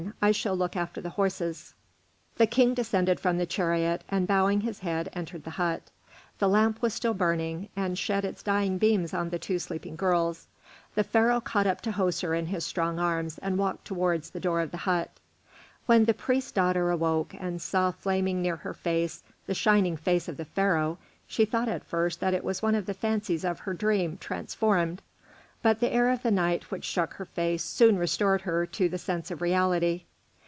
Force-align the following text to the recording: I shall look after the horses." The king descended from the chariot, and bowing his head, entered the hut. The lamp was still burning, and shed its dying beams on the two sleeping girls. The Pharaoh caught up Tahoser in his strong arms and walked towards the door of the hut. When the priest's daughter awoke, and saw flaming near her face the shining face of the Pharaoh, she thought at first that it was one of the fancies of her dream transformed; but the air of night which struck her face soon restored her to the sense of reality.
I 0.19 0.31
shall 0.31 0.55
look 0.57 0.75
after 0.75 0.99
the 0.99 1.11
horses." 1.11 1.75
The 2.37 2.47
king 2.47 2.73
descended 2.73 3.19
from 3.19 3.37
the 3.37 3.45
chariot, 3.45 4.03
and 4.09 4.27
bowing 4.27 4.61
his 4.61 4.79
head, 4.79 5.09
entered 5.13 5.43
the 5.43 5.51
hut. 5.51 5.81
The 6.39 6.49
lamp 6.49 6.81
was 6.81 6.95
still 6.95 7.13
burning, 7.13 7.69
and 7.75 7.95
shed 7.97 8.25
its 8.25 8.41
dying 8.41 8.79
beams 8.79 9.13
on 9.13 9.29
the 9.29 9.37
two 9.37 9.59
sleeping 9.59 9.95
girls. 9.95 10.47
The 10.95 11.03
Pharaoh 11.03 11.39
caught 11.41 11.67
up 11.67 11.81
Tahoser 11.83 12.35
in 12.37 12.47
his 12.47 12.65
strong 12.65 12.97
arms 12.99 13.37
and 13.39 13.59
walked 13.59 13.85
towards 13.85 14.31
the 14.31 14.39
door 14.39 14.61
of 14.61 14.71
the 14.71 14.77
hut. 14.77 15.11
When 15.85 16.05
the 16.05 16.15
priest's 16.15 16.51
daughter 16.51 16.89
awoke, 16.89 17.35
and 17.39 17.61
saw 17.61 17.91
flaming 17.91 18.41
near 18.41 18.55
her 18.57 18.73
face 18.73 19.23
the 19.45 19.53
shining 19.55 19.97
face 19.97 20.27
of 20.27 20.35
the 20.37 20.45
Pharaoh, 20.45 20.97
she 21.27 21.45
thought 21.45 21.69
at 21.69 21.85
first 21.85 22.19
that 22.21 22.33
it 22.33 22.43
was 22.43 22.63
one 22.63 22.73
of 22.75 22.85
the 22.87 22.95
fancies 22.95 23.43
of 23.45 23.59
her 23.59 23.73
dream 23.75 24.17
transformed; 24.19 25.01
but 25.63 25.79
the 25.79 25.93
air 25.93 26.09
of 26.09 26.25
night 26.25 26.63
which 26.71 26.87
struck 26.87 27.13
her 27.17 27.25
face 27.25 27.63
soon 27.63 27.95
restored 27.95 28.41
her 28.41 28.65
to 28.65 28.89
the 28.89 28.97
sense 28.97 29.29
of 29.29 29.43
reality. 29.43 30.03